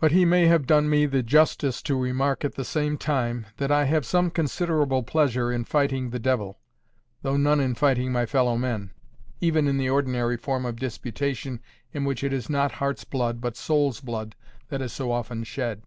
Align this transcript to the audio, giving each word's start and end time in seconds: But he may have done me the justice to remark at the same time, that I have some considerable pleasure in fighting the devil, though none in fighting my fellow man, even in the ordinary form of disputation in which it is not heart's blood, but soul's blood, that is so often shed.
But 0.00 0.12
he 0.12 0.24
may 0.24 0.46
have 0.46 0.66
done 0.66 0.88
me 0.88 1.04
the 1.04 1.22
justice 1.22 1.82
to 1.82 1.94
remark 1.94 2.42
at 2.42 2.54
the 2.54 2.64
same 2.64 2.96
time, 2.96 3.44
that 3.58 3.70
I 3.70 3.84
have 3.84 4.06
some 4.06 4.30
considerable 4.30 5.02
pleasure 5.02 5.52
in 5.52 5.64
fighting 5.66 6.08
the 6.08 6.18
devil, 6.18 6.58
though 7.20 7.36
none 7.36 7.60
in 7.60 7.74
fighting 7.74 8.12
my 8.12 8.24
fellow 8.24 8.56
man, 8.56 8.92
even 9.42 9.68
in 9.68 9.76
the 9.76 9.90
ordinary 9.90 10.38
form 10.38 10.64
of 10.64 10.76
disputation 10.80 11.60
in 11.92 12.06
which 12.06 12.24
it 12.24 12.32
is 12.32 12.48
not 12.48 12.72
heart's 12.72 13.04
blood, 13.04 13.42
but 13.42 13.54
soul's 13.58 14.00
blood, 14.00 14.36
that 14.70 14.80
is 14.80 14.94
so 14.94 15.12
often 15.12 15.44
shed. 15.44 15.82